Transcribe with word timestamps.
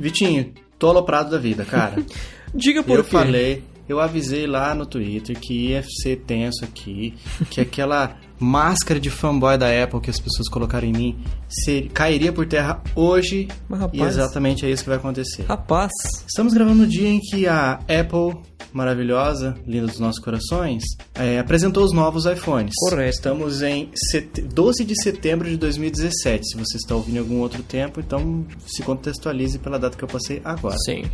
Vitinho, 0.00 0.52
tô 0.78 0.88
aloprado 0.88 1.30
da 1.30 1.38
vida, 1.38 1.64
cara. 1.64 2.02
Diga 2.54 2.82
por 2.82 2.96
eu 2.98 3.04
quê. 3.04 3.10
falei, 3.10 3.62
eu 3.88 4.00
avisei 4.00 4.46
lá 4.46 4.74
no 4.74 4.84
Twitter 4.86 5.38
que 5.38 5.68
ia 5.68 5.84
ser 6.02 6.16
tenso 6.26 6.64
aqui, 6.64 7.14
que 7.50 7.60
aquela 7.60 8.16
máscara 8.40 8.98
de 8.98 9.10
fanboy 9.10 9.56
da 9.58 9.66
Apple 9.84 10.00
que 10.00 10.10
as 10.10 10.18
pessoas 10.18 10.48
colocaram 10.48 10.88
em 10.88 10.92
mim 10.92 11.18
ser, 11.48 11.88
cairia 11.90 12.32
por 12.32 12.46
terra 12.46 12.82
hoje. 12.96 13.46
Mas, 13.68 13.80
rapaz- 13.80 14.00
e 14.00 14.04
exatamente 14.06 14.66
é 14.66 14.70
isso 14.70 14.82
que 14.82 14.88
vai 14.88 14.98
acontecer. 14.98 15.44
Rapaz, 15.44 15.92
Estamos 16.26 16.52
gravando 16.54 16.82
no 16.82 16.86
dia 16.88 17.08
em 17.08 17.20
que 17.20 17.46
a 17.46 17.74
Apple, 17.74 18.40
maravilhosa, 18.72 19.56
linda 19.66 19.86
dos 19.86 19.98
nossos 19.98 20.22
corações, 20.22 20.82
é, 21.14 21.38
apresentou 21.38 21.84
os 21.84 21.92
novos 21.92 22.24
iPhones. 22.26 22.72
Correto. 22.88 23.10
Estamos 23.16 23.62
em 23.62 23.90
sete- 24.10 24.42
12 24.42 24.84
de 24.84 25.00
setembro 25.02 25.48
de 25.48 25.56
2017. 25.56 26.46
Se 26.48 26.56
você 26.56 26.76
está 26.76 26.94
ouvindo 26.94 27.16
em 27.16 27.20
algum 27.20 27.38
outro 27.40 27.62
tempo, 27.62 28.00
então 28.00 28.44
se 28.66 28.82
contextualize 28.82 29.58
pela 29.58 29.78
data 29.78 29.96
que 29.96 30.04
eu 30.04 30.08
passei 30.08 30.40
agora. 30.44 30.76
sim. 30.84 31.04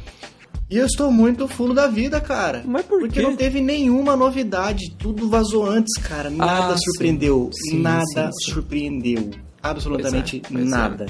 E 0.69 0.77
eu 0.79 0.87
estou 0.87 1.13
muito 1.13 1.47
fulo 1.47 1.73
da 1.73 1.87
vida, 1.87 2.21
cara. 2.21 2.65
Mas 2.67 2.85
por 2.85 2.99
Porque 2.99 3.21
quê? 3.21 3.23
não 3.23 3.37
teve 3.37 3.61
nenhuma 3.61 4.17
novidade. 4.17 4.91
Tudo 4.99 5.29
vazou 5.29 5.65
antes, 5.65 5.95
cara. 6.03 6.29
Nada 6.29 6.75
Ah, 6.75 6.77
surpreendeu. 6.77 7.51
sim. 7.55 7.77
Sim, 7.77 7.83
Nada 7.83 8.31
sim, 8.33 8.53
surpreendeu. 8.53 9.31
Absolutamente 9.63 10.41
Pois 10.41 10.53
é, 10.53 10.59
pois 10.59 10.73
é. 10.73 11.07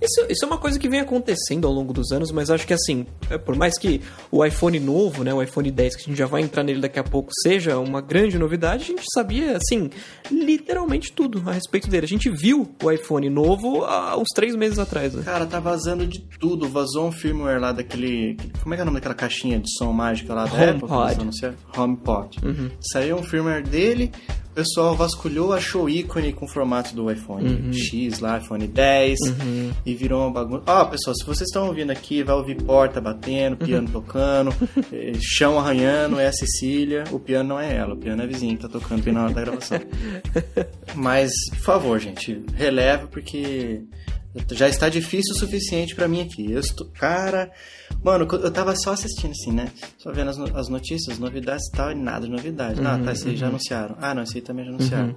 Isso, 0.00 0.26
isso 0.28 0.44
é 0.44 0.46
uma 0.46 0.58
coisa 0.58 0.78
que 0.78 0.88
vem 0.88 1.00
acontecendo 1.00 1.66
ao 1.66 1.72
longo 1.72 1.92
dos 1.92 2.12
anos, 2.12 2.30
mas 2.30 2.50
acho 2.50 2.66
que 2.66 2.72
assim, 2.72 3.06
é, 3.30 3.36
por 3.36 3.56
mais 3.56 3.78
que 3.78 4.00
o 4.30 4.44
iPhone 4.44 4.78
novo, 4.78 5.24
né, 5.24 5.34
o 5.34 5.42
iPhone 5.42 5.70
10, 5.70 5.96
que 5.96 6.02
a 6.02 6.04
gente 6.06 6.18
já 6.18 6.26
vai 6.26 6.42
entrar 6.42 6.62
nele 6.62 6.80
daqui 6.80 6.98
a 6.98 7.04
pouco, 7.04 7.30
seja 7.42 7.78
uma 7.78 8.00
grande 8.00 8.38
novidade, 8.38 8.84
a 8.84 8.86
gente 8.86 9.04
sabia, 9.12 9.56
assim, 9.56 9.90
literalmente 10.30 11.12
tudo 11.12 11.42
a 11.46 11.52
respeito 11.52 11.88
dele. 11.88 12.04
A 12.04 12.08
gente 12.08 12.30
viu 12.30 12.68
o 12.82 12.90
iPhone 12.90 13.28
novo 13.28 13.84
há 13.84 14.16
uns 14.16 14.28
três 14.34 14.54
meses 14.54 14.78
atrás, 14.78 15.14
né? 15.14 15.22
Cara, 15.24 15.46
tá 15.46 15.60
vazando 15.60 16.06
de 16.06 16.20
tudo. 16.38 16.68
Vazou 16.68 17.06
um 17.06 17.12
firmware 17.12 17.60
lá 17.60 17.72
daquele. 17.72 18.36
Como 18.62 18.74
é 18.74 18.76
que 18.76 18.80
é 18.80 18.84
o 18.84 18.86
nome 18.86 18.96
daquela 18.98 19.14
caixinha 19.14 19.58
de 19.58 19.70
som 19.76 19.92
mágica 19.92 20.34
lá 20.34 20.44
da 20.44 20.52
HomePod. 20.52 20.92
Apple? 20.92 21.22
anunciaram? 21.22 21.56
HomePod. 21.76 22.38
Uhum. 22.44 22.70
Saiu 22.80 23.16
um 23.16 23.22
firmware 23.22 23.62
dele, 23.62 24.12
pessoal 24.58 24.96
vasculhou, 24.96 25.52
achou 25.52 25.84
o 25.84 25.88
ícone 25.88 26.32
com 26.32 26.44
o 26.44 26.48
formato 26.48 26.92
do 26.92 27.08
iPhone 27.10 27.48
Uhum. 27.48 27.72
X 27.72 28.18
lá, 28.18 28.38
iPhone 28.38 28.66
10, 28.66 29.16
e 29.86 29.94
virou 29.94 30.22
uma 30.22 30.32
bagunça. 30.32 30.64
Ó, 30.66 30.84
pessoal, 30.86 31.14
se 31.14 31.24
vocês 31.24 31.48
estão 31.48 31.68
ouvindo 31.68 31.90
aqui, 31.92 32.24
vai 32.24 32.34
ouvir 32.34 32.56
porta 32.56 33.00
batendo, 33.00 33.56
piano 33.56 33.86
Uhum. 33.86 33.92
tocando, 33.92 34.52
eh, 34.92 35.12
chão 35.20 35.60
arranhando, 35.60 36.18
é 36.18 36.26
a 36.26 36.32
Cecília. 36.32 37.04
O 37.12 37.20
piano 37.20 37.50
não 37.50 37.60
é 37.60 37.72
ela, 37.76 37.94
o 37.94 37.96
piano 37.96 38.20
é 38.20 38.24
a 38.24 38.28
vizinha 38.28 38.56
que 38.56 38.62
tá 38.62 38.68
tocando 38.68 39.00
bem 39.02 39.14
na 39.14 39.24
hora 39.26 39.34
da 39.34 39.40
gravação. 39.42 39.78
Mas, 40.94 41.30
por 41.50 41.58
favor, 41.60 42.00
gente, 42.00 42.42
releve 42.54 43.06
porque 43.06 43.82
já 44.50 44.68
está 44.68 44.88
difícil 44.88 45.34
o 45.34 45.38
suficiente 45.38 45.94
pra 45.94 46.08
mim 46.08 46.20
aqui. 46.22 46.50
Eu 46.50 46.58
estou, 46.60 46.86
cara, 46.98 47.50
mano, 48.02 48.26
eu 48.30 48.50
tava 48.50 48.74
só 48.76 48.92
assistindo 48.92 49.32
assim, 49.32 49.52
né? 49.52 49.70
Só 49.98 50.12
vendo 50.12 50.30
as, 50.30 50.38
as 50.38 50.68
notícias, 50.68 51.18
novidades 51.18 51.66
e 51.68 51.72
tal, 51.76 51.90
e 51.92 51.94
nada 51.94 52.26
de 52.26 52.32
novidade. 52.32 52.80
ah, 52.84 52.98
tá, 52.98 53.12
esse 53.12 53.28
aí 53.28 53.36
já 53.36 53.48
anunciaram. 53.48 53.96
Ah, 54.00 54.14
não, 54.14 54.22
esse 54.22 54.36
aí 54.36 54.42
também 54.42 54.64
já 54.64 54.70
anunciaram. 54.70 55.16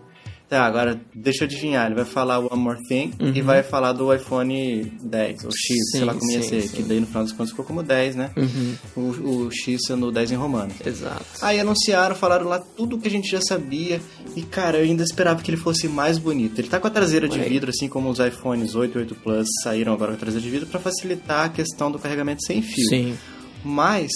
Tá, 0.51 0.65
agora 0.65 0.99
deixa 1.15 1.45
eu 1.45 1.47
adivinhar. 1.47 1.85
Ele 1.85 1.95
vai 1.95 2.03
falar 2.03 2.39
o 2.39 2.51
One 2.51 2.61
More 2.61 2.83
Thing 2.85 3.13
e 3.33 3.41
vai 3.41 3.63
falar 3.63 3.93
do 3.93 4.13
iPhone 4.13 4.83
10, 5.01 5.45
ou 5.45 5.51
X, 5.51 5.91
sei 5.91 6.01
Sim, 6.01 6.05
lá 6.05 6.13
como 6.13 6.29
ia 6.29 6.43
ser. 6.43 6.63
sim. 6.63 6.75
Que 6.75 6.83
daí 6.83 6.99
no 6.99 7.07
final 7.07 7.23
das 7.23 7.31
contas 7.31 7.51
ficou 7.51 7.63
como 7.63 7.81
10, 7.81 8.17
né? 8.17 8.31
O, 8.93 8.99
o 9.45 9.49
X 9.49 9.79
sendo 9.87 10.07
o 10.07 10.11
10 10.11 10.33
em 10.33 10.35
romano. 10.35 10.69
Exato. 10.85 11.23
Aí 11.41 11.57
anunciaram, 11.57 12.13
falaram 12.17 12.49
lá 12.49 12.59
tudo 12.59 12.97
que 12.99 13.07
a 13.07 13.11
gente 13.11 13.31
já 13.31 13.39
sabia. 13.39 14.01
E, 14.35 14.41
cara, 14.41 14.79
eu 14.79 14.83
ainda 14.83 15.03
esperava 15.03 15.41
que 15.41 15.49
ele 15.49 15.55
fosse 15.55 15.87
mais 15.87 16.17
bonito. 16.17 16.59
Ele 16.59 16.67
tá 16.67 16.81
com 16.81 16.87
a 16.87 16.91
traseira 16.91 17.29
de 17.29 17.39
Ué. 17.39 17.47
vidro, 17.47 17.69
assim 17.69 17.87
como 17.87 18.09
os 18.09 18.19
iPhones 18.19 18.75
8 18.75 18.97
e 18.97 19.01
8 19.03 19.15
Plus 19.15 19.47
saíram 19.63 19.93
agora 19.93 20.11
com 20.11 20.17
a 20.17 20.19
traseira 20.19 20.43
de 20.43 20.51
vidro, 20.51 20.67
pra 20.67 20.81
facilitar 20.81 21.45
a 21.45 21.49
questão 21.49 21.89
do 21.89 21.97
carregamento 21.97 22.43
sem 22.45 22.61
fio. 22.61 22.89
Sim. 22.89 23.17
Mas, 23.63 24.11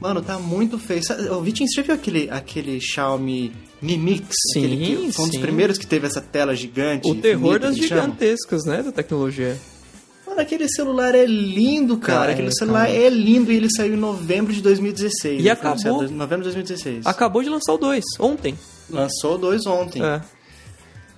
mano, 0.00 0.22
tá 0.22 0.38
muito 0.38 0.78
feio. 0.78 1.00
O 1.36 1.42
Vitinho, 1.42 1.68
você 1.68 1.80
já 1.80 1.82
viu 1.82 1.94
aquele, 1.96 2.30
aquele 2.30 2.80
Xiaomi 2.80 3.50
Mi 3.82 3.96
Mix? 3.96 4.26
Sim, 4.52 4.64
Aquele 4.66 4.76
que 5.06 5.12
foi 5.12 5.24
um 5.24 5.28
dos 5.28 5.38
primeiros 5.38 5.78
que 5.78 5.86
teve 5.86 6.06
essa 6.06 6.20
tela 6.20 6.54
gigante. 6.54 7.10
O 7.10 7.14
terror 7.14 7.58
das 7.58 7.74
que 7.76 7.88
chama. 7.88 8.02
gigantescas, 8.02 8.64
né, 8.64 8.82
da 8.82 8.92
tecnologia. 8.92 9.56
Mano, 10.26 10.40
aquele 10.42 10.68
celular 10.68 11.14
é 11.14 11.24
lindo, 11.26 11.96
cara. 11.96 12.18
Cara, 12.20 12.32
aquele 12.32 12.48
é, 12.48 12.52
celular 12.52 12.86
cara. 12.86 12.96
é 12.98 13.08
lindo 13.08 13.50
e 13.50 13.56
ele 13.56 13.68
saiu 13.70 13.94
em 13.94 13.96
novembro 13.96 14.52
de 14.52 14.60
2016. 14.62 15.40
E 15.40 15.42
foi 15.42 15.50
acabou- 15.50 16.02
novembro 16.02 16.38
de 16.38 16.44
2016. 16.54 17.06
Acabou 17.06 17.42
de 17.42 17.48
lançar 17.48 17.72
o 17.72 17.78
2, 17.78 18.04
ontem. 18.20 18.56
Lançou 18.88 19.38
dois 19.38 19.64
ontem. 19.66 20.02
É. 20.02 20.20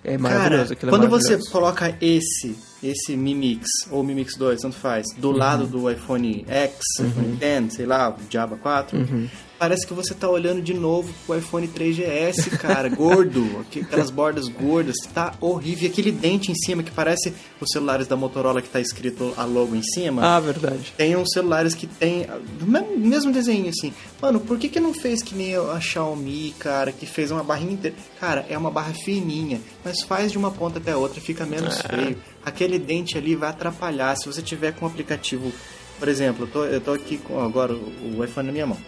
É 0.04 0.16
Cara, 0.16 0.18
maravilhoso. 0.18 0.72
aquilo 0.72 0.88
é 0.88 0.92
quando 0.92 1.08
você 1.08 1.24
maravilhoso. 1.30 1.50
coloca 1.52 1.96
esse, 2.00 2.54
esse 2.82 3.16
Mi 3.16 3.34
Mix 3.34 3.68
ou 3.90 4.02
Mi 4.02 4.14
Mix 4.14 4.36
2, 4.36 4.60
tanto 4.60 4.76
faz, 4.76 5.06
do 5.16 5.30
Uhum. 5.30 5.36
lado 5.36 5.66
do 5.66 5.90
iPhone 5.90 6.44
X, 6.48 6.78
iPhone 7.00 7.38
X, 7.40 7.74
sei 7.74 7.86
lá, 7.86 8.10
o 8.10 8.16
Java 8.30 8.56
4, 8.56 8.98
Uhum. 8.98 9.28
parece 9.58 9.86
que 9.86 9.94
você 9.94 10.12
tá 10.14 10.28
olhando 10.28 10.60
de 10.60 10.74
novo 10.74 11.12
pro 11.26 11.38
iPhone 11.38 11.68
3GS, 11.68 12.50
cara, 12.58 12.88
gordo, 12.88 13.40
aqu- 13.60 13.80
aquelas 13.84 14.10
bordas 14.10 14.48
gordas, 14.48 14.96
tá 15.14 15.34
horrível. 15.40 15.84
E 15.84 15.86
aquele 15.92 16.10
dente 16.10 16.50
em 16.50 16.54
cima 16.56 16.82
que 16.82 16.90
parece 16.90 17.32
os 17.60 17.68
celulares 17.72 18.06
da 18.08 18.16
Motorola 18.16 18.60
que 18.60 18.68
tá 18.68 18.80
escrito 18.80 19.32
a 19.36 19.44
logo 19.44 19.76
em 19.76 19.82
cima. 19.82 20.22
Ah, 20.24 20.40
verdade. 20.40 20.92
Tem 20.96 21.14
uns 21.16 21.28
celulares 21.32 21.74
que 21.74 21.86
tem 21.86 22.26
o 22.60 22.64
mesmo- 22.66 22.98
mesmo 22.98 23.32
desenho 23.32 23.68
assim. 23.68 23.92
Mano, 24.20 24.40
por 24.40 24.58
que 24.58 24.68
que 24.68 24.80
não 24.80 24.92
fez 24.92 25.22
que 25.22 25.34
nem 25.34 25.54
a 25.54 25.80
Xiaomi, 25.80 26.54
cara, 26.58 26.90
que 26.90 27.06
fez 27.06 27.30
uma 27.30 27.44
barrinha 27.44 27.72
inteira? 27.74 27.96
Cara, 28.18 28.44
é 28.48 28.58
uma 28.58 28.70
barra 28.70 28.92
fininha, 29.04 29.60
mas 29.84 30.02
faz 30.02 30.32
de 30.32 30.38
uma 30.38 30.50
ponta 30.50 30.78
até 30.80 30.90
a 30.92 30.98
outra, 30.98 31.20
fica 31.20 31.46
menos 31.46 31.78
É. 31.84 31.88
feio. 31.88 32.16
Aquele 32.44 32.71
dente 32.78 33.16
ali 33.18 33.34
vai 33.34 33.50
atrapalhar. 33.50 34.14
Se 34.16 34.26
você 34.26 34.42
tiver 34.42 34.72
com 34.72 34.84
um 34.84 34.88
aplicativo, 34.88 35.52
por 35.98 36.08
exemplo, 36.08 36.44
eu 36.46 36.50
tô, 36.50 36.64
eu 36.64 36.80
tô 36.80 36.92
aqui 36.92 37.18
com 37.18 37.40
agora 37.40 37.72
o, 37.74 38.22
iPhone 38.24 38.46
na 38.46 38.52
minha 38.52 38.66
mão. 38.66 38.78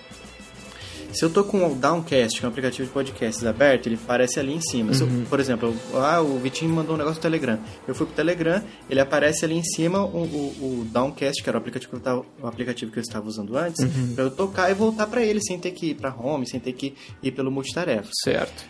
Se 1.13 1.25
eu 1.25 1.31
tô 1.31 1.45
com 1.45 1.65
o 1.65 1.77
Downcast, 1.77 2.41
que 2.41 2.45
é 2.45 2.49
um 2.49 2.51
aplicativo 2.51 2.89
de 2.89 2.93
podcasts 2.93 3.45
aberto, 3.47 3.87
ele 3.87 3.95
aparece 3.95 4.41
ali 4.41 4.53
em 4.53 4.61
cima. 4.61 4.93
Se 4.95 5.03
eu- 5.03 5.09
por 5.31 5.39
exemplo, 5.39 5.73
ah, 5.95 6.21
o 6.21 6.41
Vitinho 6.41 6.71
me 6.73 6.77
mandou 6.79 6.97
um 6.97 6.99
negócio 6.99 7.19
no 7.19 7.23
Telegram. 7.23 7.57
Eu 7.87 7.95
fui 7.95 8.05
pro 8.05 8.17
Telegram, 8.17 8.61
ele 8.91 8.99
aparece 8.99 9.45
ali 9.45 9.55
em 9.55 9.63
cima 9.63 10.05
o, 10.05 10.25
o, 10.25 10.81
o 10.81 10.85
Downcast, 10.91 11.41
que 11.41 11.49
era 11.49 11.57
o 11.57 11.61
aplicativo 11.61 11.91
que 11.91 11.97
eu 11.97 12.01
tava, 12.01 12.25
o 12.43 12.47
aplicativo 12.49 12.91
que 12.91 12.99
eu 12.99 13.03
estava 13.03 13.29
usando 13.29 13.57
antes, 13.57 13.85
pra 14.17 14.25
eu 14.25 14.31
tocar 14.33 14.69
e 14.73 14.75
voltar 14.75 15.07
pra 15.07 15.23
ele, 15.23 15.41
sem 15.41 15.57
ter 15.57 15.71
que 15.71 15.91
ir 15.91 15.95
pra 15.95 16.13
home, 16.13 16.49
sem 16.49 16.59
ter 16.59 16.73
que 16.73 16.95
ir 17.23 17.31
pelo 17.31 17.49
multitarefa. 17.49 18.11
Certo. 18.25 18.65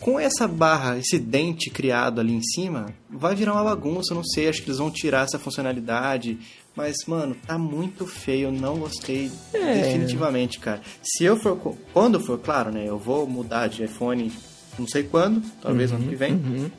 Com 0.00 0.20
essa 0.20 0.46
barra, 0.46 0.98
esse 0.98 1.18
dente 1.18 1.70
criado 1.70 2.20
ali 2.20 2.34
em 2.34 2.42
cima, 2.42 2.94
vai 3.10 3.34
virar 3.34 3.54
uma 3.54 3.64
bagunça, 3.64 4.14
não 4.14 4.22
sei, 4.22 4.48
acho 4.48 4.62
que 4.62 4.68
eles 4.68 4.78
vão 4.78 4.90
tirar 4.90 5.24
essa 5.24 5.38
funcionalidade. 5.38 6.38
Mas, 6.76 6.96
mano, 7.06 7.34
tá 7.46 7.56
muito 7.58 8.06
feio, 8.06 8.52
não 8.52 8.78
gostei 8.78 9.30
É. 9.54 9.74
definitivamente, 9.82 10.58
cara. 10.58 10.82
Se 11.02 11.24
eu 11.24 11.36
for, 11.38 11.56
quando 11.92 12.20
for, 12.20 12.38
claro, 12.38 12.70
né, 12.70 12.84
eu 12.86 12.98
vou 12.98 13.26
mudar 13.26 13.66
de 13.68 13.82
iPhone, 13.84 14.30
não 14.78 14.86
sei 14.86 15.02
quando, 15.02 15.42
talvez 15.62 15.90
ano 15.90 16.06
que 16.06 16.14
vem. 16.14 16.34
Uhum. 16.34 16.70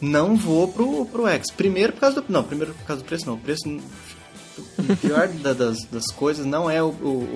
Não 0.00 0.34
vou 0.36 0.66
pro, 0.66 1.06
pro 1.06 1.28
X. 1.28 1.50
Primeiro 1.52 1.92
por 1.92 2.00
causa 2.00 2.20
do. 2.20 2.24
Não, 2.32 2.42
primeiro 2.42 2.74
por 2.74 2.84
causa 2.84 3.02
do 3.02 3.06
preço, 3.06 3.24
não. 3.26 3.34
O 3.34 3.38
preço. 3.38 3.62
O 3.68 4.96
pior 4.96 5.28
da- 5.28 5.52
das, 5.52 5.84
das 5.84 6.06
coisas 6.08 6.44
não 6.44 6.68
é 6.68 6.82
o, 6.82 6.88
o- 6.88 6.92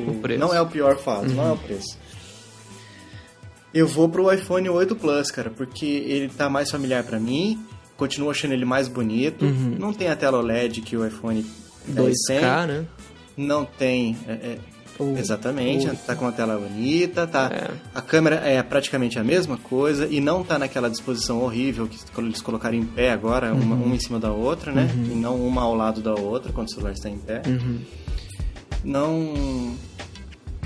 o- 0.09 0.11
O 0.11 0.21
preço. 0.21 0.41
não 0.41 0.53
é 0.53 0.61
o 0.61 0.67
pior 0.67 0.99
fato, 0.99 1.29
não 1.29 1.47
é 1.49 1.53
o 1.53 1.57
preço. 1.57 1.97
Eu 3.77 3.87
vou 3.87 4.09
pro 4.09 4.33
iPhone 4.33 4.69
8 4.71 4.97
Plus, 4.97 5.31
cara, 5.31 5.51
porque 5.51 5.85
ele 5.85 6.29
tá 6.29 6.49
mais 6.49 6.71
familiar 6.71 7.05
pra 7.05 7.19
mim, 7.21 7.59
continuo 7.97 8.31
achando 8.31 8.53
ele 8.53 8.65
mais 8.65 8.89
bonito, 8.89 9.45
Uhum. 9.45 9.77
não 9.79 9.93
tem 9.93 10.09
a 10.09 10.17
tela 10.17 10.39
OLED 10.39 10.81
que 10.81 10.97
o 10.97 11.07
iPhone 11.07 11.45
10 11.87 12.15
tem, 12.27 12.39
2K, 12.41 12.67
né? 12.67 12.85
não 13.37 13.65
tem 13.65 14.17
é, 14.27 14.33
é, 14.33 14.59
O- 14.99 15.15
Exatamente, 15.19 15.87
o- 15.89 15.95
tá 15.95 16.17
com 16.17 16.25
uma 16.25 16.33
tela 16.33 16.57
bonita, 16.59 17.27
tá. 17.27 17.51
É. 17.53 17.71
A 17.95 18.01
câmera 18.01 18.37
é 18.37 18.63
praticamente 18.63 19.19
a 19.19 19.23
mesma 19.25 19.59
coisa 19.59 20.07
e 20.11 20.23
não 20.23 20.43
tá 20.43 20.59
naquela 20.59 20.89
disposição 20.89 21.43
horrível 21.43 21.87
que 21.87 21.99
eles 22.19 22.41
colocaram 22.41 22.79
em 22.79 22.87
pé 22.87 23.11
agora, 23.11 23.53
uma, 23.53 23.75
Uhum. 23.77 23.83
uma 23.85 23.95
em 23.95 24.01
cima 24.01 24.19
da 24.19 24.33
outra, 24.33 24.73
né? 24.73 24.89
E 25.13 25.15
não 25.15 25.37
uma 25.37 25.61
ao 25.61 25.75
lado 25.75 26.01
da 26.01 26.15
outra 26.15 26.51
quando 26.51 26.69
o 26.69 26.71
celular 26.71 26.93
está 26.93 27.11
em 27.11 27.19
pé. 27.19 27.43
Uhum. 27.47 27.79
Não. 28.83 29.77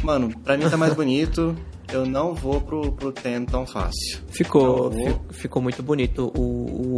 Mano, 0.02 0.30
pra 0.44 0.56
mim 0.56 0.68
tá 0.70 0.76
mais 0.76 0.94
bonito. 0.94 1.56
Eu 1.92 2.06
não 2.06 2.34
vou 2.34 2.60
pro, 2.60 2.92
pro 2.92 3.12
Ten 3.12 3.44
tão 3.44 3.66
fácil. 3.66 4.20
Ficou, 4.28 4.90
Não 4.90 4.98
vou. 4.98 5.20
fi- 5.30 5.40
ficou 5.42 5.60
muito 5.60 5.82
bonito. 5.82 6.30
O, 6.36 6.40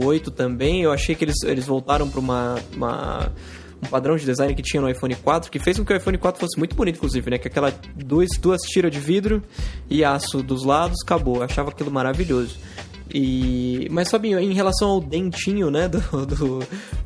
o 0.00 0.04
8 0.04 0.30
também, 0.30 0.82
eu 0.82 0.92
achei 0.92 1.14
que 1.14 1.24
eles, 1.24 1.42
eles 1.44 1.66
voltaram 1.66 2.08
para 2.10 2.20
uma, 2.20 2.56
uma- 2.76 3.32
um 3.82 3.86
padrão 3.88 4.16
de 4.16 4.24
design 4.24 4.54
que 4.54 4.62
tinha 4.62 4.80
no 4.80 4.88
iPhone 4.88 5.14
4, 5.16 5.50
que 5.50 5.58
fez 5.58 5.78
com 5.78 5.84
que 5.84 5.92
o 5.92 5.96
iPhone 5.96 6.18
4 6.18 6.38
fosse 6.40 6.58
muito 6.58 6.76
bonito, 6.76 6.96
inclusive, 6.96 7.30
né? 7.30 7.38
Que 7.38 7.48
aquela 7.48 7.72
duas, 7.96 8.28
duas 8.38 8.60
tiras 8.62 8.92
de 8.92 9.00
vidro 9.00 9.42
e 9.88 10.04
aço 10.04 10.42
dos 10.42 10.64
lados, 10.64 10.98
acabou. 11.04 11.36
Eu 11.36 11.42
achava 11.44 11.70
aquilo 11.70 11.90
maravilhoso. 11.90 12.56
E, 13.14 13.88
mas 13.90 14.10
Fabinho, 14.10 14.38
em 14.38 14.54
relação 14.54 14.88
ao 14.88 15.00
dentinho, 15.00 15.70
né, 15.70 15.86
do, 15.88 16.00
do, 16.24 16.58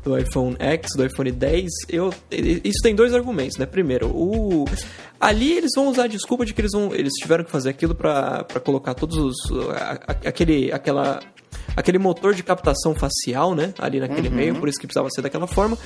do 0.03 0.17
iPhone 0.17 0.55
X, 0.57 0.91
do 0.95 1.05
iPhone 1.05 1.31
10, 1.31 1.65
eu, 1.89 2.13
isso 2.31 2.79
tem 2.81 2.95
dois 2.95 3.13
argumentos, 3.13 3.57
né? 3.57 3.65
Primeiro, 3.65 4.07
o, 4.07 4.65
ali 5.19 5.51
eles 5.57 5.71
vão 5.75 5.89
usar 5.89 6.03
a 6.03 6.07
desculpa 6.07 6.45
de 6.45 6.53
que 6.53 6.61
eles, 6.61 6.71
vão, 6.71 6.93
eles 6.95 7.11
tiveram 7.13 7.43
que 7.43 7.51
fazer 7.51 7.69
aquilo 7.69 7.93
para 7.93 8.45
colocar 8.63 8.93
todos 8.93 9.17
os. 9.17 9.35
a- 9.75 10.15
aquele, 10.29 10.71
aquela, 10.71 11.19
aquele 11.75 11.97
motor 11.97 12.33
de 12.33 12.41
captação 12.43 12.95
facial, 12.95 13.53
né? 13.53 13.73
Ali 13.77 13.99
naquele 13.99 14.29
meio, 14.29 14.55
por 14.55 14.69
isso 14.69 14.79
que 14.79 14.87
precisava 14.87 15.09
ser 15.09 15.21
daquela 15.21 15.45
forma. 15.47 15.77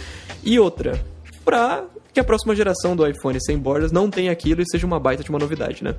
E 0.44 0.60
outra, 0.60 1.04
pra 1.44 1.84
que 2.14 2.20
a 2.20 2.24
próxima 2.24 2.56
geração 2.56 2.96
do 2.96 3.08
iPhone 3.08 3.40
sem 3.42 3.58
bordas 3.58 3.92
não 3.92 4.10
tenha 4.10 4.32
aquilo 4.32 4.62
e 4.62 4.66
seja 4.70 4.86
uma 4.86 5.00
baita 5.00 5.24
de 5.24 5.30
uma 5.32 5.40
novidade, 5.40 5.84
né? 5.84 5.96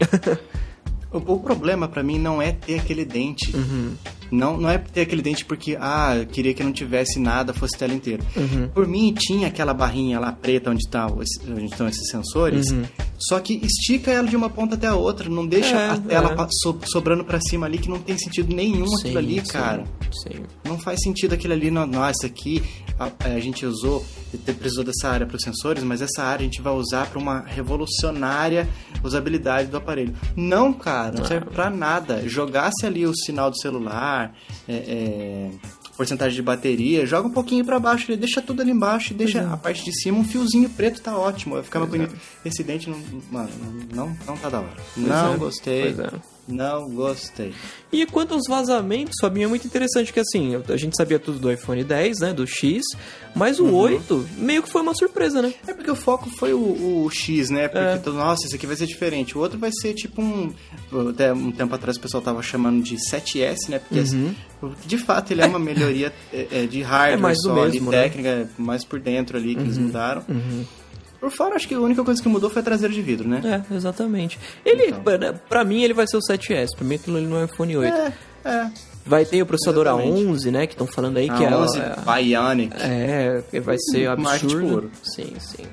O, 1.18 1.32
o 1.34 1.40
problema 1.40 1.88
pra 1.88 2.02
mim 2.02 2.18
não 2.18 2.40
é 2.40 2.52
ter 2.52 2.78
aquele 2.80 3.04
dente. 3.04 3.52
Não, 4.30 4.56
não 4.56 4.68
é 4.68 4.78
ter 4.78 5.02
aquele 5.02 5.22
dente 5.22 5.44
porque, 5.44 5.76
ah, 5.80 6.16
eu 6.16 6.26
queria 6.26 6.52
que 6.54 6.62
não 6.64 6.72
tivesse 6.72 7.18
nada, 7.18 7.52
fosse 7.54 7.76
tela 7.78 7.92
inteira. 7.94 8.22
Por 8.74 8.86
mim, 8.86 9.14
tinha 9.16 9.48
aquela 9.48 9.72
barrinha 9.74 10.18
lá 10.18 10.32
preta 10.32 10.70
onde, 10.70 10.88
tá, 10.88 11.06
onde 11.06 11.64
estão 11.64 11.88
esses 11.88 12.08
sensores, 12.10 12.66
só 13.18 13.38
que 13.40 13.54
estica 13.64 14.10
ela 14.10 14.28
de 14.28 14.36
uma 14.36 14.50
ponta 14.50 14.74
até 14.74 14.86
a 14.88 14.94
outra, 14.94 15.28
não 15.28 15.46
deixa 15.46 15.76
É, 15.76 15.90
a 15.90 15.96
tela 15.96 16.32
é. 16.32 16.46
so- 16.62 16.78
sobrando 16.86 17.24
pra 17.24 17.40
cima 17.40 17.66
ali, 17.66 17.78
que 17.78 17.88
não 17.88 17.98
tem 17.98 18.16
sentido 18.18 18.54
nenhum 18.54 18.86
aquilo 18.98 19.18
ali, 19.18 19.40
sim, 19.44 19.52
cara. 19.52 19.84
Sim. 20.12 20.42
Não 20.64 20.78
faz 20.78 21.00
sentido 21.02 21.32
aquilo 21.34 21.52
ali, 21.54 21.70
não, 21.70 21.86
nossa, 21.86 22.26
aqui 22.26 22.62
a, 22.98 23.10
a 23.24 23.40
gente 23.40 23.64
usou, 23.64 24.04
precisou 24.58 24.84
dessa 24.84 25.08
área 25.08 25.26
para 25.26 25.36
os 25.36 25.42
sensores, 25.42 25.82
mas 25.82 26.02
essa 26.02 26.22
área 26.22 26.42
a 26.42 26.44
gente 26.44 26.60
vai 26.60 26.72
usar 26.74 27.06
para 27.06 27.18
uma 27.18 27.40
revolucionária 27.40 28.68
usabilidade 29.02 29.68
do 29.70 29.76
aparelho. 29.76 30.14
Não, 30.34 30.72
cara, 30.72 31.14
não 31.18 31.24
serve 31.24 31.46
para 31.50 31.70
nada. 31.70 32.22
Jogasse 32.28 32.84
ali 32.84 33.06
o 33.06 33.14
sinal 33.14 33.50
do 33.50 33.58
celular, 33.60 34.15
é, 34.68 34.74
é, 34.74 35.50
porcentagem 35.96 36.36
de 36.36 36.42
bateria, 36.42 37.06
joga 37.06 37.28
um 37.28 37.32
pouquinho 37.32 37.64
para 37.64 37.78
baixo, 37.78 38.10
ali, 38.10 38.16
deixa 38.16 38.42
tudo 38.42 38.62
ali 38.62 38.70
embaixo 38.70 39.12
e 39.12 39.16
deixa 39.16 39.50
a 39.52 39.56
parte 39.56 39.84
de 39.84 39.92
cima 40.00 40.18
um 40.18 40.24
fiozinho 40.24 40.68
preto, 40.70 41.00
tá 41.00 41.16
ótimo. 41.16 41.54
Vai 41.54 41.64
ficar 41.64 41.78
mais 41.80 41.90
bonito. 41.90 42.14
Esse 42.44 42.62
dente 42.62 42.90
não, 42.90 42.98
mano, 43.30 43.50
não, 43.94 44.16
não 44.26 44.36
tá 44.36 44.48
da 44.48 44.60
hora. 44.60 44.76
não 44.96 45.34
é, 45.34 45.36
gostei. 45.36 45.94
pois 45.94 45.98
é. 45.98 46.35
Não 46.48 46.88
gostei. 46.90 47.52
E 47.92 48.06
quanto 48.06 48.34
aos 48.34 48.44
vazamentos, 48.48 49.14
Fabinho, 49.20 49.46
é 49.46 49.48
muito 49.48 49.66
interessante 49.66 50.12
que 50.12 50.20
assim, 50.20 50.52
a 50.68 50.76
gente 50.76 50.96
sabia 50.96 51.18
tudo 51.18 51.38
do 51.38 51.50
iPhone 51.50 51.82
10, 51.82 52.20
né, 52.20 52.32
do 52.32 52.46
X, 52.46 52.82
mas 53.34 53.58
o 53.58 53.64
Uhum. 53.64 53.74
8 53.74 54.28
meio 54.38 54.62
que 54.62 54.70
foi 54.70 54.82
uma 54.82 54.94
surpresa, 54.94 55.42
né? 55.42 55.52
É 55.66 55.74
porque 55.74 55.90
o 55.90 55.96
foco 55.96 56.30
foi 56.30 56.52
o, 56.54 57.04
o 57.04 57.10
X, 57.10 57.50
né? 57.50 57.66
Porque, 57.68 58.08
É. 58.08 58.12
nossa, 58.12 58.46
esse 58.46 58.54
aqui 58.54 58.66
vai 58.66 58.76
ser 58.76 58.86
diferente. 58.86 59.36
O 59.36 59.40
outro 59.40 59.58
vai 59.58 59.70
ser 59.72 59.92
tipo 59.94 60.22
um. 60.22 60.52
Até 61.10 61.32
um 61.32 61.50
tempo 61.50 61.74
atrás 61.74 61.96
o 61.96 62.00
pessoal 62.00 62.22
tava 62.22 62.42
chamando 62.42 62.82
de 62.82 62.96
7S, 62.96 63.68
né? 63.68 63.78
Porque 63.80 64.02
de 64.86 64.98
fato 64.98 65.32
ele 65.32 65.42
é 65.42 65.46
uma 65.46 65.58
melhoria 65.60 66.12
é, 66.32 66.46
é, 66.52 66.66
de 66.66 66.80
hardware 66.82 67.14
Uhum. 67.14 67.18
É 67.18 67.22
mais 67.22 67.38
só, 67.42 67.52
ali, 67.62 67.72
mesmo, 67.72 67.90
né? 67.90 67.96
Uhum. 67.96 68.02
técnica, 68.04 68.50
mais 68.56 68.84
por 68.84 69.00
dentro 69.00 69.36
ali 69.36 69.54
que 69.54 69.62
eles 69.62 69.78
mudaram. 69.78 70.24
Por 71.26 71.32
fora, 71.32 71.56
acho 71.56 71.66
que 71.66 71.74
a 71.74 71.80
única 71.80 72.04
coisa 72.04 72.22
que 72.22 72.28
mudou 72.28 72.48
foi 72.48 72.62
a 72.62 72.64
traseira 72.64 72.94
de 72.94 73.02
vidro, 73.02 73.28
né? 73.28 73.64
É, 73.68 73.74
exatamente. 73.74 74.38
Ele, 74.64 74.90
Então. 74.90 75.02
pra, 75.02 75.32
pra 75.32 75.64
mim, 75.64 75.82
ele 75.82 75.92
vai 75.92 76.06
ser 76.06 76.16
o 76.16 76.20
7S, 76.20 76.68
pra 76.76 76.86
mim 76.86 76.94
aquilo 76.94 77.16
ali 77.16 77.26
no 77.26 77.44
iPhone 77.44 77.76
8. 77.78 77.92
É, 77.92 78.12
é. 78.44 78.70
Vai 79.04 79.24
ter 79.24 79.42
o 79.42 79.46
processador 79.46 79.88
Exatamente. 79.88 80.24
A11, 80.24 80.50
né, 80.52 80.66
que 80.68 80.74
estão 80.74 80.86
falando 80.86 81.16
aí 81.16 81.28
A 81.28 81.34
que 81.34 81.44
é... 81.44 81.56
11 81.56 81.80
é, 81.80 81.96
Bionic. 82.06 82.76
É, 82.78 83.60
vai 83.60 83.76
ser 83.90 84.06
absurdo. 84.08 84.88
Sim, 85.02 85.32
sim. 85.40 85.64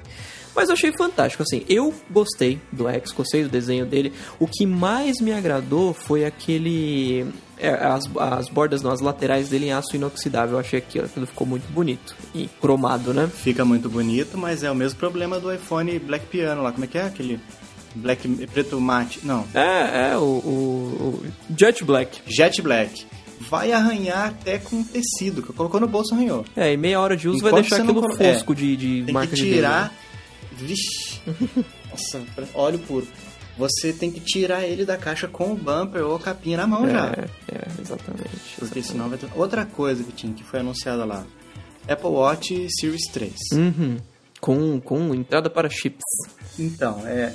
Mas 0.55 0.69
eu 0.69 0.73
achei 0.73 0.91
fantástico, 0.95 1.41
assim, 1.44 1.63
eu 1.67 1.94
gostei 2.11 2.59
do 2.71 2.88
X, 2.88 3.11
gostei 3.11 3.44
do 3.44 3.50
desenho 3.50 3.85
dele. 3.85 4.13
O 4.39 4.47
que 4.47 4.65
mais 4.65 5.19
me 5.19 5.33
agradou 5.33 5.94
foi 5.94 6.25
aquele... 6.25 7.25
é, 7.57 7.69
as, 7.69 8.03
as 8.17 8.50
bordas, 8.50 8.81
não, 8.81 8.91
as 8.91 9.01
laterais 9.01 9.50
dele 9.50 9.67
em 9.67 9.71
aço 9.73 9.95
inoxidável. 9.95 10.55
Eu 10.55 10.59
achei 10.59 10.79
que 10.81 11.00
aquilo 11.00 11.25
ficou 11.25 11.47
muito 11.47 11.65
bonito. 11.71 12.15
E 12.35 12.47
cromado, 12.61 13.13
né? 13.13 13.27
Fica 13.33 13.65
muito 13.65 13.89
bonito, 13.89 14.38
mas 14.38 14.63
é 14.63 14.69
o 14.69 14.75
mesmo 14.75 15.00
problema 15.00 15.39
do 15.39 15.51
iPhone 15.53 15.97
Black 16.00 16.27
Piano 16.27 16.61
lá. 16.61 16.71
Como 16.71 16.83
é 16.85 16.88
que 16.88 16.97
é? 16.97 17.03
Aquele 17.06 17.39
Black 17.95 18.27
preto 18.47 18.79
mate. 18.79 19.19
Não, 19.23 19.45
É, 19.53 20.11
é, 20.11 20.17
o, 20.17 20.21
o, 20.21 21.23
o 21.23 21.25
Jet 21.57 21.83
Black. 21.83 22.21
Jet 22.27 22.61
Black. 22.61 23.06
Vai 23.49 23.71
arranhar 23.73 24.27
até 24.29 24.57
com 24.57 24.83
tecido, 24.83 25.41
que 25.41 25.51
colocou 25.51 25.79
no 25.79 25.88
bolso 25.88 26.13
arranhou. 26.13 26.45
É, 26.56 26.71
e 26.71 26.77
meia 26.77 26.99
hora 26.99 27.17
de 27.17 27.27
uso 27.27 27.39
vai 27.39 27.49
Enquanto 27.51 27.61
deixar 27.63 27.75
você 27.77 27.83
não 27.83 27.89
aquilo 27.91 28.07
colo- 28.07 28.23
é, 28.23 28.33
fosco 28.33 28.56
de, 28.56 28.75
de 28.77 29.03
Tem 29.03 29.13
marca 29.13 29.35
que 29.35 29.41
tirar. 29.41 29.94
Vixe. 30.53 31.19
Nossa, 31.89 32.21
óleo 32.53 32.79
puro. 32.79 33.07
Você 33.57 33.94
tem 33.94 34.09
que 34.11 34.19
tirar 34.19 34.63
ele 34.63 34.83
da 34.83 34.97
caixa 34.97 35.27
com 35.27 35.51
o 35.51 35.55
bumper 35.55 36.03
ou 36.03 36.15
a 36.15 36.19
capinha 36.19 36.57
na 36.57 36.65
mão 36.65 36.89
já. 36.89 37.07
É, 37.09 37.55
é, 37.55 37.81
exatamente. 37.81 38.29
Porque 38.57 38.81
senão 38.81 39.09
vai 39.09 39.17
ter. 39.17 39.27
Outra 39.35 39.65
coisa, 39.65 40.01
Vitinho, 40.03 40.33
que 40.33 40.44
foi 40.44 40.61
anunciada 40.61 41.05
lá: 41.05 41.23
Apple 41.88 42.09
Watch 42.09 42.67
Series 42.79 43.03
3. 43.11 43.33
Uhum. 43.53 43.97
Com, 44.41 44.79
com 44.81 45.13
entrada 45.13 45.50
para 45.50 45.69
chips. 45.69 46.03
Então, 46.57 47.06
é. 47.07 47.33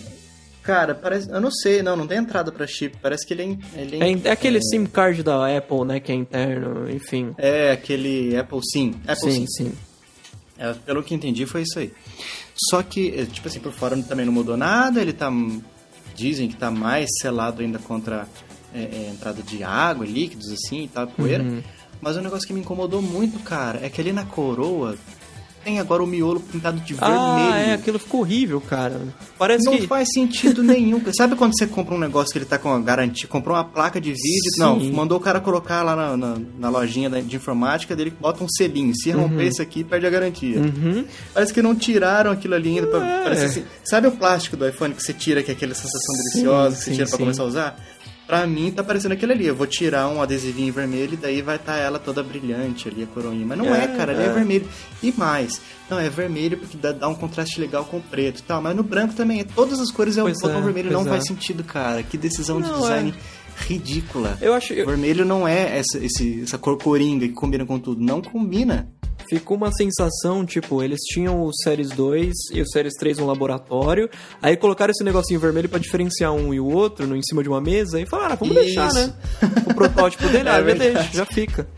Cara, 0.62 0.94
parece. 0.94 1.31
Eu 1.31 1.41
não 1.41 1.50
sei, 1.50 1.82
não, 1.82 1.97
não 1.97 2.06
tem 2.06 2.19
entrada 2.19 2.53
pra 2.53 2.67
chip. 2.67 2.97
Parece 3.00 3.25
que 3.26 3.32
ele 3.32 3.59
é. 3.75 3.81
Ele 3.81 4.03
É, 4.03 4.29
é 4.29 4.31
aquele 4.32 4.61
SIM 4.61 4.85
card 4.87 5.23
da 5.23 5.56
Apple, 5.56 5.85
né, 5.87 6.00
que 6.00 6.11
é 6.12 6.14
interno, 6.17 6.91
enfim. 6.91 7.32
É 7.38 7.71
aquele 7.71 8.37
Apple 8.37 8.61
Sim. 8.71 8.94
Apple 9.06 9.32
sim, 9.32 9.47
Sim. 9.47 9.67
sim. 9.67 9.73
É, 10.59 10.73
pelo 10.73 11.03
que 11.03 11.15
entendi, 11.15 11.47
foi 11.47 11.63
isso 11.63 11.79
aí. 11.79 11.93
Só 12.69 12.83
que, 12.83 13.15
é, 13.17 13.25
tipo 13.25 13.47
assim, 13.47 13.61
por 13.61 13.73
fora 13.73 13.97
também 14.03 14.27
não 14.27 14.33
mudou 14.33 14.57
nada, 14.57 15.01
ele 15.01 15.13
tá. 15.13 15.31
Dizem 16.15 16.49
que 16.49 16.57
tá 16.57 16.69
mais 16.69 17.09
selado 17.21 17.63
ainda 17.63 17.79
contra 17.79 18.27
é, 18.75 18.81
é, 18.81 19.11
entrada 19.15 19.41
de 19.41 19.63
água, 19.63 20.05
líquidos 20.05 20.51
assim 20.51 20.85
e 20.85 20.89
tal, 20.89 21.07
poeira. 21.07 21.45
Uhum. 21.45 21.63
Mas 22.01 22.17
um 22.17 22.23
negócio 22.23 22.47
que 22.47 22.53
me 22.53 22.61
incomodou 22.61 23.01
muito, 23.01 23.39
cara, 23.41 23.85
é 23.85 23.89
que 23.89 24.01
ali 24.01 24.13
na 24.13 24.25
coroa 24.25 24.97
tem 25.65 25.79
agora 25.81 26.03
o 26.03 26.07
miolo 26.07 26.41
pintado 26.41 26.81
de 26.81 26.95
Ah, 27.01 27.37
vermelho. 27.37 27.71
é, 27.71 27.75
aquilo 27.75 27.99
ficou 27.99 28.21
horrível, 28.21 28.61
cara. 28.61 29.01
Parece 29.39 29.65
Não 29.67 29.77
que... 29.77 29.87
faz 29.87 30.09
sentido 30.13 30.63
nenhum. 30.63 31.01
Sabe 31.17 31.37
quando 31.37 31.53
você 31.57 31.67
compra 31.67 31.95
um 31.95 31.99
negócio 31.99 32.33
que 32.33 32.39
ele 32.39 32.45
tá 32.45 32.59
com 32.59 32.73
a 32.73 32.81
garantia, 32.81 33.29
comprou 33.29 33.57
uma 33.57 33.65
placa 33.65 34.01
de 34.01 34.11
vídeo, 34.13 34.53
Sim. 34.55 34.61
não, 34.61 34.79
mandou 34.93 35.19
o 35.19 35.21
cara 35.21 35.41
colocar 35.41 35.83
lá 35.83 35.95
na, 35.97 36.17
na, 36.17 36.37
na 36.59 36.69
lojinha 36.69 37.11
de 37.23 37.37
informática 37.37 37.95
dele, 37.97 38.13
bota 38.21 38.43
um 38.43 38.49
selinho, 38.49 38.93
se 38.95 39.11
romper 39.11 39.49
isso 39.49 39.61
aqui, 39.63 39.83
perde 39.85 40.07
a 40.07 40.11
garantia. 40.11 40.59
Uhum. 40.59 41.05
Parece 41.35 41.53
que 41.53 41.63
não 41.63 41.75
tiraram 41.75 42.31
aquilo 42.31 42.55
ali 42.55 42.71
ainda. 42.79 42.87
Pra, 42.87 43.07
É. 43.07 43.23
parece 43.25 43.45
assim, 43.45 43.65
sabe 43.85 44.07
o 44.09 44.13
plástico 44.13 44.57
do 44.57 44.67
iPhone 44.69 44.95
que 44.95 45.03
você 45.03 45.13
tira, 45.13 45.43
que 45.43 45.51
é 45.51 45.55
aquela 45.55 45.75
sensação 45.75 46.15
deliciosa 46.33 46.77
que 46.77 46.83
você 46.83 46.91
sim, 46.91 46.97
tira 46.97 47.07
pra 47.09 47.17
sim. 47.17 47.23
começar 47.25 47.43
a 47.43 47.47
usar? 47.47 47.81
Pra 48.29 48.47
mim 48.47 48.71
tá 48.71 48.85
parecendo 48.85 49.15
aquele 49.15 49.33
ali. 49.33 49.47
Eu 49.47 49.55
vou 49.57 49.67
tirar 49.67 50.07
um 50.09 50.21
adesivinho 50.21 50.71
vermelho 50.73 51.15
e 51.15 51.17
daí 51.17 51.41
vai 51.41 51.57
estar 51.57 51.77
ela 51.79 51.99
toda 51.99 52.23
brilhante 52.23 52.87
ali, 52.87 53.03
a 53.03 53.07
coroinha. 53.07 53.47
Mas 53.47 53.57
não 53.59 53.75
é, 53.75 53.85
É, 53.85 53.87
cara, 53.89 54.13
ali 54.13 54.23
é. 54.23 54.27
é. 54.27 54.33
vermelho. 54.33 54.69
E 55.03 55.11
mais, 55.17 55.63
não, 55.89 55.99
é 55.99 56.11
vermelho 56.11 56.59
porque 56.59 56.77
dá, 56.77 56.93
dá 56.93 57.09
um 57.09 57.15
contraste 57.15 57.59
legal 57.59 57.87
com 57.87 57.97
o 57.97 58.03
preto 58.03 58.41
e 58.41 58.43
tal. 58.43 58.61
Mas 58.61 58.77
no 58.77 58.83
branco 58.83 59.15
também, 59.15 59.43
todas 59.43 59.81
as 59.81 59.91
cores 59.91 60.19
é 60.19 60.23
o 60.23 60.29
botão 60.31 60.59
é, 60.59 60.61
vermelho. 60.63 60.93
Não 60.93 61.07
é. 61.07 61.09
faz 61.09 61.25
sentido, 61.27 61.65
cara. 61.65 62.03
Que 62.03 62.19
decisão 62.19 62.61
de 62.61 62.69
Não, 62.69 62.79
design 62.81 63.15
ridícula. 63.67 64.37
Eu 64.41 64.53
acho... 64.55 64.73
eu- 64.73 64.87
Vermelho 64.87 65.25
não 65.25 65.49
é 65.49 65.79
essa, 65.79 65.99
esse, 65.99 66.43
essa 66.43 66.59
cor 66.59 66.77
coringa 66.79 67.27
que 67.27 67.35
combina 67.35 67.65
com 67.65 67.79
tudo. 67.79 68.01
Não 68.03 68.21
combina. 68.23 68.89
Ficou 69.29 69.57
uma 69.57 69.71
sensação, 69.73 70.45
tipo, 70.47 70.83
eles 70.83 71.00
tinham 71.00 71.43
o 71.43 71.52
Series 71.52 71.91
2 71.91 72.35
e 72.52 72.62
o 72.62 72.67
Series 72.67 72.95
3 72.95 73.19
no 73.19 73.26
laboratório, 73.26 74.09
aí 74.41 74.57
colocaram 74.57 74.91
esse 74.91 75.05
negocinho 75.05 75.38
vermelho 75.38 75.69
pra 75.69 75.79
diferenciar 75.79 76.33
um 76.33 76.55
e 76.55 76.61
o 76.61 76.67
outro 76.67 77.07
no, 77.07 77.14
em 77.14 77.23
cima 77.23 77.43
de 77.43 77.49
uma 77.49 77.61
mesa 77.61 78.00
e 78.00 78.07
falaram, 78.07 78.33
ah, 78.33 78.37
vamos 78.37 78.55
deixar, 78.55 78.88
Isso. 78.88 79.07
né? 79.07 79.12
O 79.71 79.75
protótipo 79.75 80.26
dele, 80.29 80.49
É 80.49 80.52
ah, 80.52 81.09
já 81.12 81.26
fica. 81.26 81.69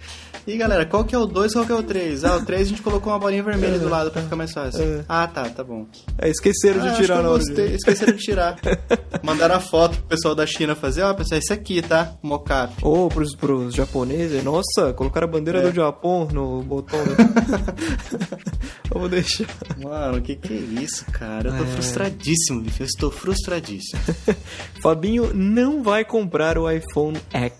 E 0.52 0.56
galera, 0.56 0.84
qual 0.84 1.04
que 1.04 1.14
é 1.14 1.18
o 1.18 1.26
2 1.26 1.52
qual 1.52 1.64
que 1.64 1.70
é 1.70 1.74
o 1.76 1.82
3? 1.82 2.24
Ah, 2.24 2.36
o 2.36 2.44
3 2.44 2.62
a 2.62 2.64
gente 2.70 2.82
colocou 2.82 3.12
uma 3.12 3.18
bolinha 3.20 3.42
vermelha 3.42 3.78
do 3.78 3.88
lado 3.88 4.10
pra 4.10 4.20
ficar 4.22 4.34
mais 4.34 4.52
fácil. 4.52 4.82
É. 4.82 5.04
Ah, 5.08 5.28
tá, 5.28 5.48
tá 5.48 5.62
bom. 5.62 5.86
É, 6.18 6.28
esqueceram 6.28 6.82
Ah, 6.82 6.88
de 6.88 6.96
tirar 6.96 7.22
de- 7.38 7.74
Esqueceram 7.76 8.12
de 8.14 8.18
tirar. 8.18 8.56
Mandaram 9.22 9.54
a 9.54 9.60
foto 9.60 9.96
pro 9.98 10.06
pessoal 10.08 10.34
da 10.34 10.44
China 10.46 10.74
fazer, 10.74 11.02
ó, 11.02 11.14
pessoal, 11.14 11.38
esse 11.38 11.52
aqui, 11.52 11.80
tá? 11.80 12.14
Mocap. 12.20 12.74
Ou 12.82 13.08
pros, 13.08 13.36
pros 13.36 13.74
japoneses, 13.74 14.42
nossa, 14.42 14.92
colocaram 14.94 15.28
a 15.28 15.30
bandeira 15.30 15.60
É. 15.60 15.62
do 15.62 15.72
Japão 15.72 16.26
no 16.32 16.62
botão. 16.64 16.98
Vamos 18.92 19.08
deixar. 19.08 19.46
Mano, 19.80 20.18
o 20.18 20.20
que 20.20 20.34
que 20.34 20.52
é 20.52 20.56
isso, 20.82 21.04
cara? 21.12 21.50
Eu 21.50 21.58
tô 21.58 21.62
É. 21.62 21.66
frustradíssimo, 21.66 22.60
bicho. 22.62 22.82
Eu 22.82 22.86
estou 22.86 23.08
frustradíssimo. 23.10 24.00
Fabinho 24.82 25.32
não 25.32 25.80
vai 25.80 26.04
comprar 26.04 26.58
o 26.58 26.68
iPhone 26.68 27.16
X. 27.32 27.52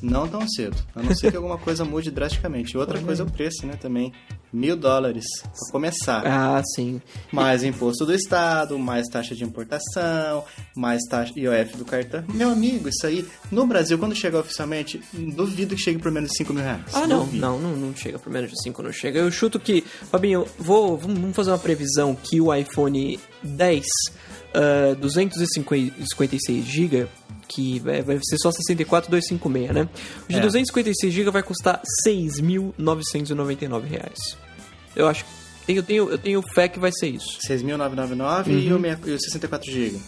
Não 0.00 0.26
tão 0.26 0.48
cedo. 0.48 0.76
A 0.96 1.02
não 1.02 1.14
ser 1.14 1.30
que 1.30 1.36
alguma 1.36 1.58
coisa 1.58 1.84
mude 1.84 2.10
drasticamente. 2.10 2.37
Outra 2.78 3.00
coisa 3.00 3.22
é 3.22 3.26
o 3.26 3.30
preço, 3.30 3.66
né, 3.66 3.74
também. 3.80 4.12
Mil 4.52 4.76
dólares 4.76 5.24
pra 5.42 5.72
começar. 5.72 6.22
Ah, 6.26 6.62
sim. 6.74 7.02
Mais 7.30 7.62
imposto 7.62 8.06
do 8.06 8.14
Estado, 8.14 8.78
mais 8.78 9.06
taxa 9.08 9.34
de 9.34 9.44
importação, 9.44 10.42
mais 10.74 11.02
taxa 11.08 11.32
IOF 11.36 11.76
do 11.76 11.84
cartão. 11.84 12.24
Meu 12.32 12.50
amigo, 12.50 12.88
isso 12.88 13.06
aí, 13.06 13.26
no 13.52 13.66
Brasil, 13.66 13.98
quando 13.98 14.14
chegar 14.14 14.38
oficialmente, 14.38 15.00
duvido 15.12 15.74
que 15.76 15.82
chegue 15.82 15.98
por 15.98 16.10
menos 16.10 16.30
de 16.30 16.36
5 16.38 16.54
mil 16.54 16.62
reais. 16.62 16.80
Ah, 16.94 17.06
não, 17.06 17.26
Duvido. 17.26 17.40
não, 17.40 17.58
não, 17.58 17.76
não 17.76 17.94
chega. 17.94 18.18
Primeiro 18.18 18.48
de 18.48 18.62
5 18.62 18.82
não 18.82 18.92
chega. 18.92 19.18
Eu 19.18 19.30
chuto 19.30 19.60
que, 19.60 19.82
Fabinho, 20.10 20.46
vou, 20.58 20.96
vamos 20.96 21.36
fazer 21.36 21.50
uma 21.50 21.58
previsão 21.58 22.14
que 22.14 22.40
o 22.40 22.54
iPhone 22.54 23.20
10, 23.42 23.84
ah, 24.54 24.94
256 24.98 26.64
GB, 26.64 27.06
que 27.48 27.78
vai, 27.80 28.02
ser 28.22 28.36
só 28.38 28.50
64,256, 28.52 29.72
né? 29.74 29.88
O 30.28 30.32
de 30.32 30.38
É. 30.38 30.40
256 30.40 31.12
GB 31.12 31.30
vai 31.30 31.42
custar 31.42 31.80
6.999 32.06 33.84
reais. 33.88 34.36
Eu 34.94 35.08
acho 35.08 35.24
eu 35.66 35.82
tenho, 35.82 36.08
eu 36.08 36.16
tenho 36.16 36.42
fé 36.54 36.66
que 36.66 36.78
vai 36.78 36.90
ser 36.92 37.08
isso. 37.08 37.38
6.999 37.46 38.46
e, 38.48 38.72
Uhum. 38.72 38.80
o 38.80 38.86
e 39.10 39.12
o 39.14 39.20
64 39.20 39.70
GB. 39.70 39.98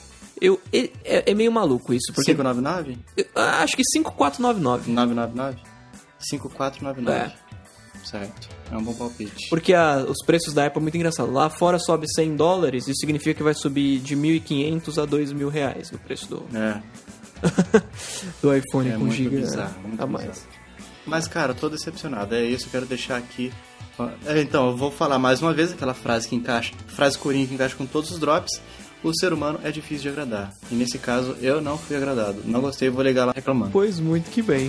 Eu, 0.40 0.58
é, 0.72 1.30
é 1.30 1.34
meio 1.34 1.52
maluco 1.52 1.92
isso, 1.92 2.12
porque 2.14 2.32
599? 2.34 2.96
eu 3.16 3.26
acho 3.34 3.76
que 3.76 3.82
5499. 3.84 4.90
999? 4.90 5.58
5499. 6.18 7.10
É. 7.36 7.50
Certo. 8.02 8.48
É 8.72 8.76
um 8.76 8.82
bom 8.82 8.94
palpite. 8.94 9.50
Porque 9.50 9.74
a, 9.74 9.98
os 9.98 10.24
preços 10.24 10.54
da 10.54 10.64
Apple 10.66 10.78
é 10.78 10.82
muito 10.82 10.96
engraçado. 10.96 11.30
Lá 11.30 11.50
fora 11.50 11.78
sobe 11.78 12.06
100 12.10 12.36
dólares, 12.36 12.88
isso 12.88 13.00
significa 13.00 13.34
que 13.34 13.42
vai 13.42 13.52
subir 13.52 13.98
de 14.00 14.16
1.500 14.16 15.02
a 15.02 15.06
2.000 15.06 15.48
reais 15.50 15.92
o 15.92 15.98
preço 15.98 16.26
do, 16.26 16.46
É. 16.56 16.80
do 18.42 18.54
iPhone 18.54 18.88
É 18.90 18.92
com 18.92 18.98
muito 19.00 19.14
giga 19.14 19.36
bizarro, 19.36 19.80
muito 19.82 20.02
a 20.02 20.06
mais. 20.06 20.26
bizarro. 20.26 20.46
Mas, 21.06 21.26
cara, 21.28 21.54
tô 21.54 21.68
decepcionado. 21.68 22.34
É 22.34 22.42
isso, 22.44 22.66
eu 22.66 22.70
quero 22.70 22.86
deixar 22.86 23.16
aqui. 23.16 23.52
É, 24.26 24.40
Então, 24.40 24.70
eu 24.70 24.76
vou 24.76 24.90
falar 24.90 25.18
mais 25.18 25.42
uma 25.42 25.52
vez 25.52 25.72
aquela 25.72 25.94
frase 25.94 26.28
que 26.28 26.34
encaixa, 26.36 26.72
frase 26.88 27.18
corinha 27.18 27.46
que 27.46 27.54
encaixa 27.54 27.74
com 27.76 27.86
todos 27.86 28.10
os 28.10 28.18
drops. 28.18 28.60
O 29.02 29.12
ser 29.18 29.32
humano 29.32 29.58
é 29.64 29.70
difícil 29.70 30.02
de 30.02 30.08
agradar. 30.10 30.52
E 30.70 30.74
nesse 30.74 30.98
caso, 30.98 31.34
eu 31.40 31.60
não 31.62 31.78
fui 31.78 31.96
agradado. 31.96 32.42
Não 32.44 32.60
gostei, 32.60 32.90
vou 32.90 33.02
ligar 33.02 33.24
lá 33.24 33.32
reclamando. 33.34 33.70
Pois 33.72 33.98
muito 33.98 34.30
que 34.30 34.42
bem. 34.42 34.68